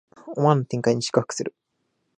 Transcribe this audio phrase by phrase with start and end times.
[0.35, 1.53] 思わぬ展開に四苦八苦する